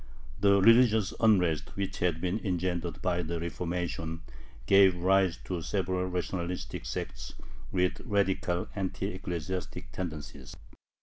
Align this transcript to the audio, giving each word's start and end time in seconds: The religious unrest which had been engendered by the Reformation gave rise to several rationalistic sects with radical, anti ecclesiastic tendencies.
The 0.39 0.59
religious 0.59 1.13
unrest 1.19 1.75
which 1.77 1.99
had 1.99 2.19
been 2.19 2.43
engendered 2.43 3.03
by 3.03 3.21
the 3.21 3.39
Reformation 3.39 4.23
gave 4.65 4.95
rise 4.95 5.37
to 5.43 5.61
several 5.61 6.07
rationalistic 6.07 6.87
sects 6.87 7.35
with 7.71 8.01
radical, 8.05 8.67
anti 8.75 9.13
ecclesiastic 9.13 9.91
tendencies. 9.91 10.55